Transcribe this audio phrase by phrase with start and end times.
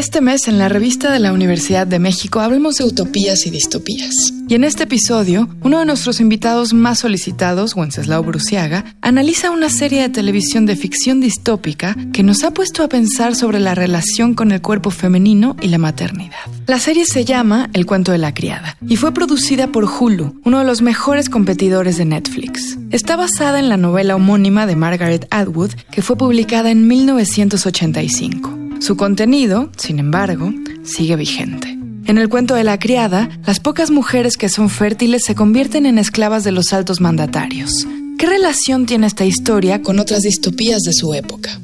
[0.00, 4.32] Este mes en la revista de la Universidad de México hablemos de utopías y distopías.
[4.48, 10.00] Y en este episodio, uno de nuestros invitados más solicitados, Wenceslao Bruciaga, analiza una serie
[10.00, 14.52] de televisión de ficción distópica que nos ha puesto a pensar sobre la relación con
[14.52, 16.46] el cuerpo femenino y la maternidad.
[16.66, 20.60] La serie se llama El cuento de la criada y fue producida por Hulu, uno
[20.60, 22.78] de los mejores competidores de Netflix.
[22.90, 28.59] Está basada en la novela homónima de Margaret Atwood que fue publicada en 1985.
[28.80, 30.52] Su contenido, sin embargo,
[30.84, 31.68] sigue vigente.
[32.06, 35.98] En el cuento de la criada, las pocas mujeres que son fértiles se convierten en
[35.98, 37.86] esclavas de los altos mandatarios.
[38.18, 41.60] ¿Qué relación tiene esta historia con otras distopías de su época?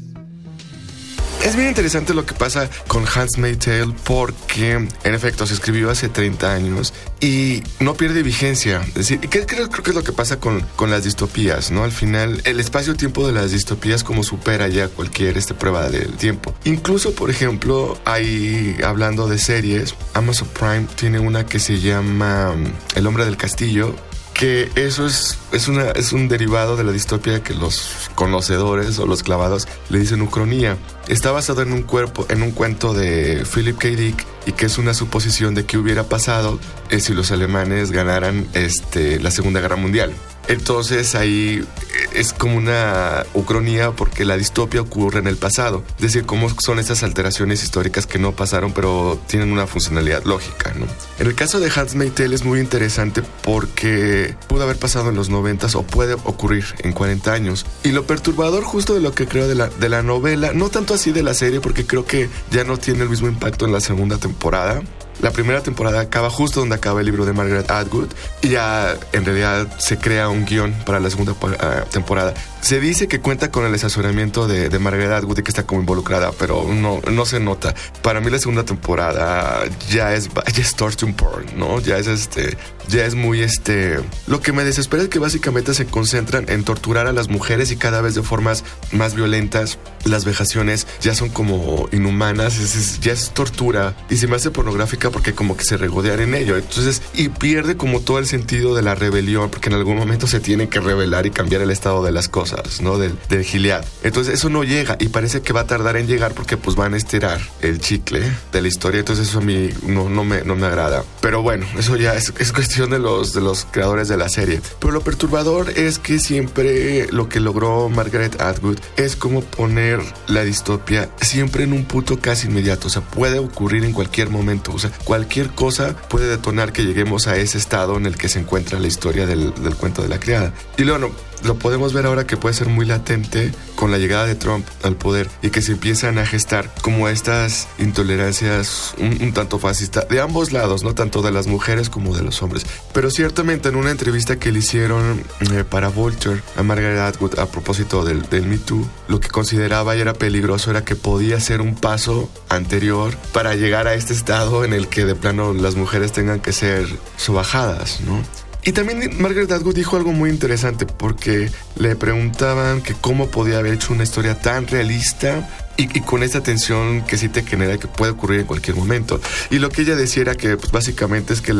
[1.46, 6.09] Es bien interesante lo que pasa con Hans Tale porque, en efecto, se escribió hace
[6.09, 8.82] 30 años y no pierde vigencia.
[8.88, 11.85] Es decir, ¿qué, creo, creo que es lo que pasa con, con las distopías, ¿no?
[11.85, 16.52] Al final, el espacio-tiempo de las distopías como supera ya cualquier este, prueba del tiempo.
[16.65, 22.98] Incluso, por ejemplo, hay, hablando de series, Amazon Prime tiene una que se llama mm,
[22.98, 23.95] El hombre del castillo,
[24.38, 29.06] que eso es, es, una, es un derivado de la distopia que los conocedores o
[29.06, 30.76] los clavados le dicen ucronía.
[31.09, 33.88] Está basado en un cuerpo, en un cuento de Philip K.
[33.88, 36.59] Dick y que es una suposición de que hubiera pasado
[36.90, 40.12] eh, si los alemanes ganaran este, la Segunda Guerra Mundial.
[40.48, 45.82] Entonces ahí eh, es como una ucronía porque la distopia ocurre en el pasado.
[45.96, 50.72] Es decir, cómo son estas alteraciones históricas que no pasaron pero tienen una funcionalidad lógica.
[50.78, 50.86] ¿no?
[51.18, 55.28] En el caso de Hans Tale es muy interesante porque pudo haber pasado en los
[55.28, 57.66] 90 o puede ocurrir en 40 años.
[57.84, 60.94] Y lo perturbador justo de lo que creo de la, de la novela, no tanto
[60.94, 63.80] así de la serie porque creo que ya no tiene el mismo impacto en la
[63.80, 64.82] segunda temporada,
[65.20, 68.09] la primera temporada acaba justo donde acaba el libro de Margaret Atwood
[68.42, 72.34] y ya en realidad se crea un guion para la segunda ah, temporada.
[72.60, 76.32] Se dice que cuenta con el asesoramiento de, Margaret Atwood y que está como involucrada,
[76.32, 77.74] pero no, no se nota.
[78.02, 81.80] Para mí la segunda temporada ya es, ya es torture porn, ¿no?
[81.80, 82.56] Ya es este,
[82.88, 84.00] ya es muy este...
[84.26, 87.76] Lo que me desespera es que básicamente se concentran en torturar a las mujeres y
[87.76, 89.78] cada vez de formas más violentas.
[90.04, 95.34] Las vejaciones ya son como inhumanas, ya es tortura y se me hace pornográfica porque
[95.34, 96.56] como que se regodean en ello.
[96.56, 100.40] Entonces, y pierde como todo el sentido de la rebelión, porque en algún momento se
[100.40, 102.98] tiene que rebelar y cambiar el estado de las cosas, ¿no?
[102.98, 103.84] Del, del Gilead.
[104.02, 106.94] Entonces, eso no llega y parece que va a tardar en llegar porque pues van
[106.94, 108.22] a estirar el chicle
[108.52, 109.00] de la historia.
[109.00, 111.04] Entonces, eso a mí no, no, me, no me agrada.
[111.20, 114.60] Pero bueno, eso ya es, es cuestión de los, de los creadores de la serie.
[114.80, 120.44] Pero lo perturbador es que siempre lo que logró Margaret Atwood es como poner la
[120.44, 122.88] distopia siempre en un punto casi inmediato.
[122.88, 124.72] O sea, puede ocurrir en cualquier momento.
[124.72, 128.40] O sea, cualquier cosa puede detonar que lleguemos a ese estado en el que se
[128.40, 130.52] encuentra la historia del, cuento de la criada.
[130.76, 131.10] Y luego,
[131.44, 134.97] lo podemos ver ahora que puede ser muy latente con la llegada de Trump al
[134.97, 140.52] poder y que se empiezan a gestar como estas intolerancias un, tanto fascistas de ambos
[140.52, 142.66] lados, no tanto de las mujeres como de los hombres.
[142.92, 147.47] Pero ciertamente en una entrevista que le hicieron eh, para Vulture a Margaret Atwood a
[147.47, 151.60] propósito del, del Me Too, lo que consideraba y era peligroso era que podía ser
[151.60, 156.12] un paso anterior para llegar a este estado en el que de plano las mujeres
[156.12, 156.86] tengan que ser
[157.16, 158.22] sobajadas, ¿no?
[158.66, 163.75] Y también Margaret Atwood dijo algo muy interesante porque le preguntaban que cómo podía haber
[163.75, 168.12] hecho una historia tan realista y, con esta tensión que sí te genera que puede
[168.12, 169.20] ocurrir en cualquier momento.
[169.50, 171.54] Y lo que ella decía era que pues, básicamente es que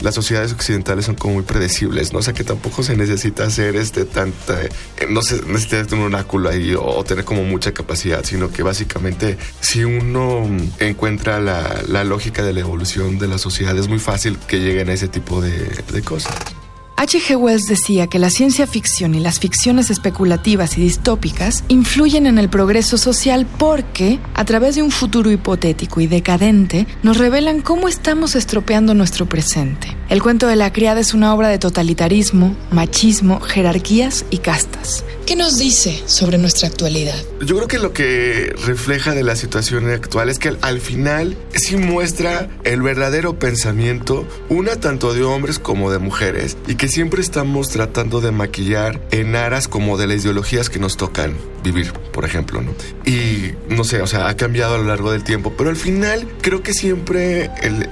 [0.00, 2.20] las sociedades occidentales son como muy predecibles, ¿no?
[2.20, 4.70] O sea que tampoco se necesita hacer este tanta, eh,
[5.08, 9.38] no se necesita tener un oráculo ahí o, tener como mucha capacidad, sino que básicamente
[9.60, 10.48] si uno
[10.78, 14.88] encuentra la, la, lógica de la evolución de la sociedad es muy fácil que lleguen
[14.88, 16.34] a ese tipo de cosas.
[17.02, 17.34] H.G.
[17.34, 22.50] Wells decía que la ciencia ficción y las ficciones especulativas y distópicas influyen en el
[22.50, 28.36] progreso social porque, a través de un futuro hipotético y decadente, nos revelan cómo estamos
[28.36, 29.96] estropeando nuestro presente.
[30.10, 35.02] El cuento de la criada es una obra de totalitarismo, machismo, jerarquías y castas.
[35.30, 37.14] ¿Qué nos dice sobre nuestra actualidad?
[37.40, 41.76] Yo creo que lo que refleja de la situación actual es que al final sí
[41.76, 47.68] muestra el verdadero pensamiento, una tanto de hombres como de mujeres, y que siempre estamos
[47.68, 52.60] tratando de maquillar en aras como de las ideologías que nos tocan vivir, por ejemplo,
[52.60, 52.74] ¿no?
[53.04, 56.26] Y no sé, o sea, ha cambiado a lo largo del tiempo, pero al final
[56.42, 57.88] creo que siempre el,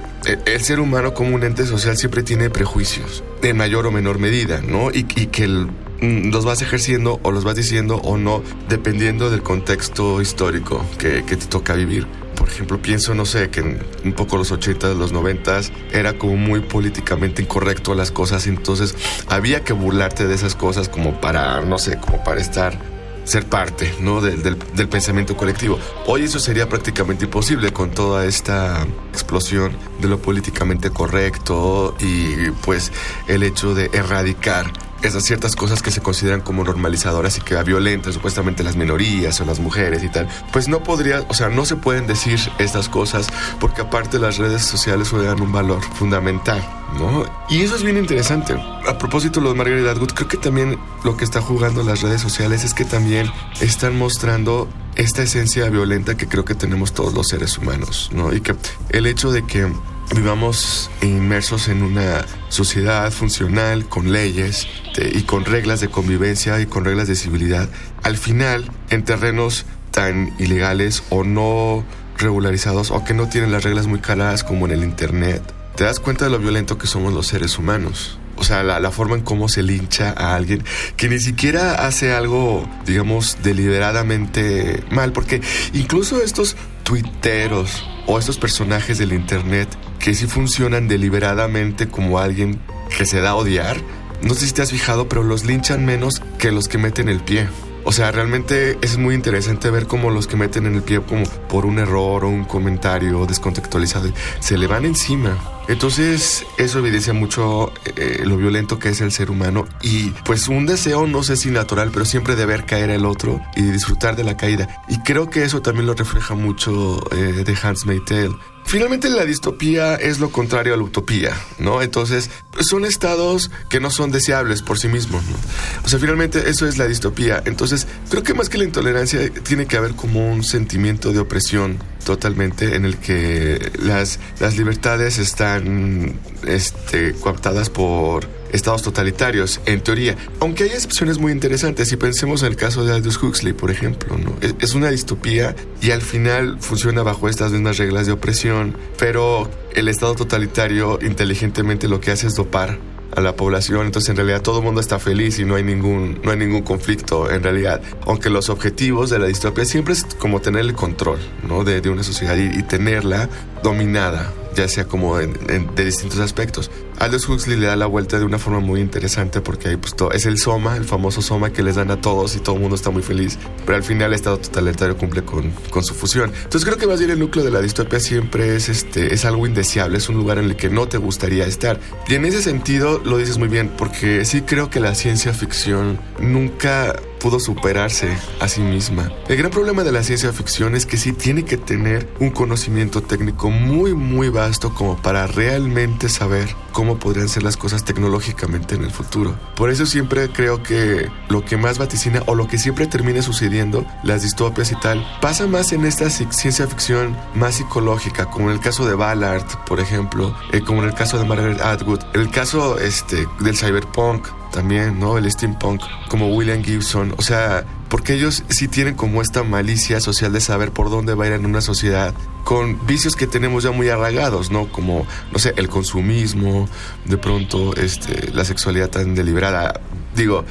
[0.61, 4.91] ser humano como un ente social siempre tiene prejuicios, en mayor o menor medida, ¿no?
[4.91, 5.69] Y, que el,
[6.01, 11.37] los vas ejerciendo o los vas diciendo o no, dependiendo del contexto histórico que, te
[11.37, 15.59] toca vivir por ejemplo, pienso, no sé, que en un poco los 80, los 90
[15.91, 18.95] era como muy políticamente incorrecto las cosas, entonces
[19.27, 22.79] había que burlarte de esas cosas como para, no sé, como para estar
[23.25, 24.21] ser parte ¿no?
[24.21, 25.77] del, del, pensamiento colectivo.
[26.07, 32.91] Hoy eso sería prácticamente imposible con toda esta explosión de lo políticamente correcto y pues
[33.27, 38.13] el hecho de erradicar esas ciertas cosas que se consideran como normalizadoras y que violentas
[38.13, 41.75] supuestamente las minorías o las mujeres y tal, pues no podría, o sea, no se
[41.75, 43.27] pueden decir estas cosas
[43.59, 46.63] porque aparte las redes sociales juegan un valor fundamental,
[46.97, 47.25] ¿no?
[47.49, 48.53] Y eso es bien interesante.
[48.87, 52.63] A propósito lo de Margaret creo que también lo que está jugando las redes sociales
[52.63, 53.31] es que también
[53.61, 58.33] están mostrando esta esencia violenta que creo que tenemos todos los seres humanos, ¿no?
[58.33, 58.55] Y que
[58.89, 59.71] el hecho de que
[60.15, 64.67] vivamos inmersos en una sociedad funcional con leyes
[65.13, 67.69] y con reglas de convivencia y con reglas de civilidad,
[68.03, 71.83] al final en terrenos tan ilegales o no
[72.17, 75.41] regularizados o que no tienen las reglas muy caladas como en el Internet,
[75.75, 78.19] te das cuenta de lo violento que somos los seres humanos.
[78.39, 80.63] O sea, la, forma en cómo se lincha a alguien
[80.95, 85.11] que ni siquiera hace algo, digamos, deliberadamente mal.
[85.11, 85.41] Porque
[85.73, 89.67] incluso estos tuiteros o estos personajes del Internet
[89.99, 92.59] que sí funcionan deliberadamente como alguien
[92.97, 93.77] que se da a odiar.
[94.21, 97.19] No sé si te has fijado, pero los linchan menos que los que meten el
[97.19, 97.47] pie.
[97.83, 101.23] O sea, realmente es muy interesante ver cómo los que meten en el pie como
[101.47, 104.09] por un error o un comentario descontextualizado
[104.39, 105.37] se le van encima.
[105.67, 110.65] Entonces, eso evidencia mucho eh, lo violento que es el ser humano y pues un
[110.65, 114.23] deseo, no sé si natural, pero siempre de ver caer al otro y disfrutar de
[114.23, 114.67] la caída.
[114.87, 118.35] Y creo que eso también lo refleja mucho eh, de Hans Tale.
[118.69, 121.81] Finalmente la distopía es lo contrario a la utopía, ¿no?
[121.81, 122.29] Entonces,
[122.59, 125.35] son estados que no son deseables por sí mismos, ¿no?
[125.83, 127.41] O sea, finalmente eso es la distopía.
[127.45, 131.79] Entonces, creo que más que la intolerancia tiene que haber como un sentimiento de opresión
[132.05, 140.15] totalmente en el que las, las libertades están este, coaptadas por estados totalitarios, en teoría.
[140.39, 144.17] Aunque hay excepciones muy interesantes, si pensemos en el caso de Aldous Huxley, por ejemplo,
[144.17, 144.35] ¿no?
[144.59, 149.87] Es una distopía y al final funciona bajo estas mismas reglas de opresión, pero el
[149.87, 152.77] estado totalitario inteligentemente lo que hace es dopar
[153.15, 156.19] a la población, entonces en realidad todo el mundo está feliz y no hay ningún
[156.23, 160.41] no hay ningún conflicto en realidad, aunque los objetivos de la distopía siempre es como
[160.41, 161.17] tener el control,
[161.47, 161.63] ¿no?
[161.63, 163.27] de una sociedad y tenerla
[163.63, 166.71] dominada ya sea como de distintos aspectos.
[166.99, 170.11] Aldous Huxley le da la vuelta de una forma muy interesante porque ahí pues todo,
[170.11, 172.75] es el soma, el famoso soma que les dan a todos y todo el mundo
[172.75, 176.31] está muy feliz, pero al final el estado totalitario cumple con, con su fusión.
[176.35, 179.47] Entonces creo que más bien el núcleo de la distopia siempre es, este, es algo
[179.47, 181.79] indeseable, es un lugar en el que no te gustaría estar.
[182.07, 185.99] Y en ese sentido lo dices muy bien, porque sí creo que la ciencia ficción
[186.19, 189.11] nunca pudo superarse a sí misma.
[189.27, 193.01] El gran problema de la ciencia ficción es que sí tiene que tener un conocimiento
[193.01, 198.83] técnico muy muy vasto como para realmente saber cómo podrían ser las cosas tecnológicamente en
[198.83, 199.35] el futuro.
[199.55, 203.85] Por eso siempre creo que lo que más vaticina o lo que siempre termina sucediendo,
[204.03, 208.61] las distopias y tal, pasa más en esta ciencia ficción más psicológica, como en el
[208.61, 212.79] caso de Ballard, por ejemplo, eh, como en el caso de Margaret Atwood, el caso
[212.79, 215.17] este, del cyberpunk, también, ¿no?
[215.17, 220.31] El steampunk, como William Gibson, o sea, porque ellos sí tienen como esta malicia social
[220.33, 222.13] de saber por dónde va a ir en una sociedad
[222.43, 224.71] con vicios que tenemos ya muy arraigados, ¿no?
[224.71, 226.67] Como, no sé, el consumismo,
[227.05, 229.79] de pronto, este, la sexualidad tan deliberada.
[230.15, 230.45] Digo,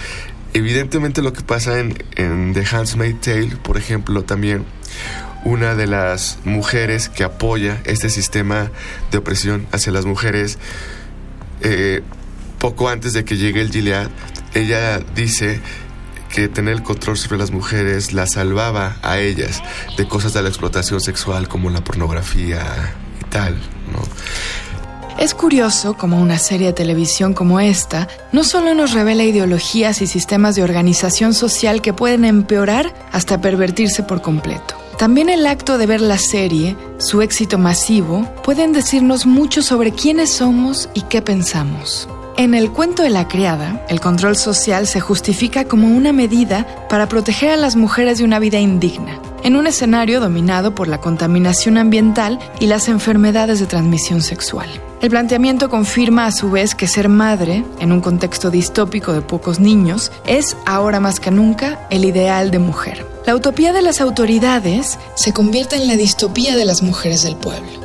[0.52, 4.64] evidentemente lo que pasa en, en The Handmaid's Tale, por ejemplo, también
[5.44, 8.70] una de las mujeres que apoya este sistema
[9.10, 10.58] de opresión hacia las mujeres
[11.60, 12.02] eh,
[12.58, 14.08] poco antes de que llegue el Gilead,
[14.54, 15.60] ella dice
[16.28, 19.62] que tener el control sobre las mujeres la salvaba a ellas
[19.96, 22.62] de cosas de la explotación sexual como la pornografía
[23.20, 23.56] y tal.
[25.18, 30.06] Es curioso como una serie de televisión como esta no solo nos revela ideologías y
[30.06, 34.76] sistemas de organización social que pueden empeorar hasta pervertirse por completo.
[34.96, 40.30] También el acto de ver la serie, su éxito masivo, pueden decirnos mucho sobre quiénes
[40.30, 42.08] somos y qué pensamos.
[42.38, 47.08] En el cuento de la criada, el control social se justifica como una medida para
[47.08, 51.76] proteger a las mujeres de una vida indigna, en un escenario dominado por la contaminación
[51.76, 54.68] ambiental y las enfermedades de transmisión sexual.
[55.00, 59.58] El planteamiento confirma a su vez que ser madre, en un contexto distópico de pocos
[59.58, 63.04] niños, es ahora más que nunca el ideal de mujer.
[63.26, 67.80] La utopía de las autoridades se convierte en la distopía de las mujeres del pueblo.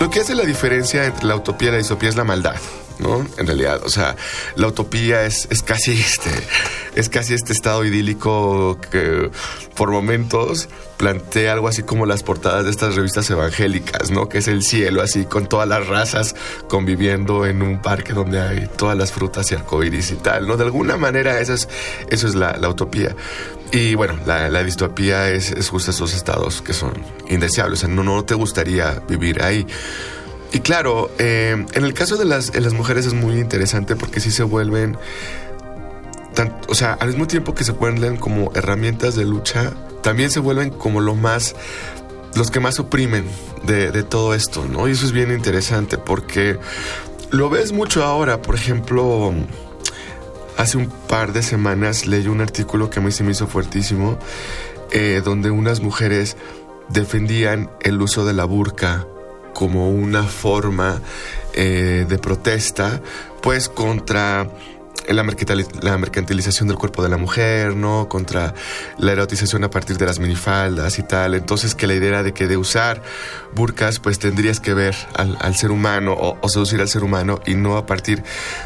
[0.00, 2.56] Lo que hace la diferencia entre la utopía y la distopía es la maldad.
[2.98, 3.26] ¿No?
[3.38, 4.16] En realidad, o sea,
[4.56, 6.30] la utopía es, es casi este,
[6.94, 9.30] es casi este estado idílico que
[9.74, 14.28] por momentos plantea algo así como las portadas de estas revistas evangélicas, ¿no?
[14.28, 16.34] Que es el cielo así con todas las razas
[16.68, 20.56] conviviendo en un parque donde hay todas las frutas y arcoíris y tal, ¿no?
[20.56, 21.68] De alguna manera eso es,
[22.08, 23.14] eso es la, la utopía.
[23.72, 26.92] Y bueno, la, distopía es, justo esos estados que son
[27.28, 27.86] indeseables.
[27.88, 29.66] No, no te gustaría vivir ahí.
[30.56, 34.42] Y claro, eh, en el caso de las, mujeres es muy interesante porque sí se
[34.42, 34.96] vuelven,
[36.66, 40.70] o sea, al mismo tiempo que se vuelven como herramientas de lucha, también se vuelven
[40.70, 41.54] como lo más,
[42.36, 43.26] los que más oprimen
[43.64, 44.88] de, de todo esto, ¿no?
[44.88, 46.58] Y eso es bien interesante porque
[47.28, 49.34] lo ves mucho ahora, por ejemplo,
[50.56, 54.18] hace un par de semanas leí un artículo que a mí se me hizo fuertísimo,
[54.90, 56.38] eh, donde unas mujeres
[56.88, 59.06] defendían el uso de la burka
[59.56, 61.00] como una forma
[61.54, 63.00] eh, de protesta,
[63.40, 64.50] pues contra
[65.08, 65.22] la,
[65.96, 68.06] mercantilización del cuerpo de la mujer, ¿no?
[68.06, 68.52] Contra
[68.98, 71.32] la erotización a partir de las minifaldas y tal.
[71.32, 73.00] Entonces que la idea de que de usar
[73.54, 77.54] burkas pues tendrías que ver al, ser humano o, o, seducir al ser humano y
[77.54, 78.22] no a partir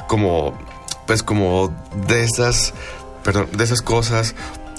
[0.09, 0.59] como
[1.07, 1.73] pues como
[2.09, 2.75] de esas,
[3.23, 4.35] perdón, de esas cosas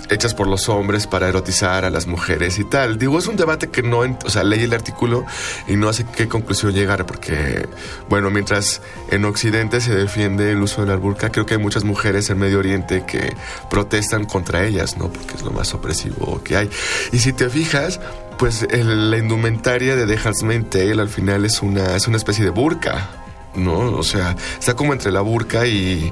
[0.09, 2.97] hechas por los hombres para erotizar a las mujeres y tal.
[2.97, 5.25] Digo, es un debate que no, o sea, leí el artículo
[5.67, 7.67] y no sé qué conclusión llegar, porque,
[8.09, 11.83] bueno, mientras en Occidente se defiende el uso de la burka, creo que hay muchas
[11.83, 13.33] mujeres en Medio Oriente que
[13.69, 15.11] protestan contra ellas, ¿no?
[15.11, 16.69] Porque es lo más opresivo que hay.
[17.11, 17.99] Y si te fijas,
[18.37, 22.49] pues la indumentaria de The Handmaid's Tale al final es una, es una especie de
[22.49, 23.09] burka,
[23.55, 23.91] ¿no?
[23.91, 26.11] O sea, está como entre la burka y...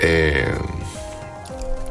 [0.00, 0.54] Eh,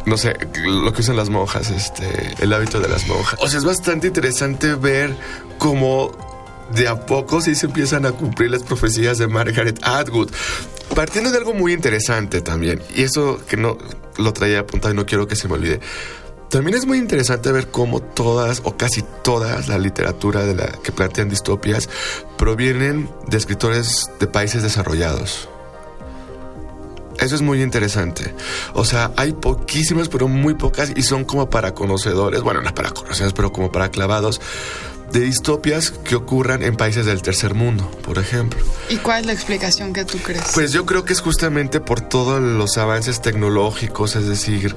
[0.07, 3.37] no sé, lo que usan las monjas, este, el hábito de las monjas.
[3.41, 5.13] O sea, es bastante interesante ver
[5.57, 6.11] cómo
[6.73, 10.31] de a poco sí se empiezan a cumplir las profecías de Margaret Atwood.
[10.95, 13.77] Partiendo de algo muy interesante también, y eso que no
[14.17, 15.81] lo traía apuntado y no quiero que se me olvide.
[16.49, 20.93] También es muy interesante ver cómo todas o casi todas la literatura de la que
[20.93, 21.89] plantean distopias
[22.37, 25.49] provienen de escritores de países desarrollados.
[27.19, 28.33] Eso es muy interesante.
[28.74, 32.91] O sea, hay poquísimas, pero muy pocas, y son como para conocedores, bueno, no para
[32.91, 34.39] conocedores, pero como para clavados,
[35.12, 38.59] de distopias que ocurran en países del tercer mundo, por ejemplo.
[38.89, 40.51] ¿Y cuál es la explicación que tú crees?
[40.53, 44.75] Pues yo creo que es justamente por todos los avances tecnológicos, es decir,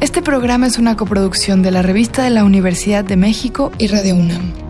[0.00, 4.14] Este programa es una coproducción de la revista de la Universidad de México y Radio
[4.14, 4.69] UNAM.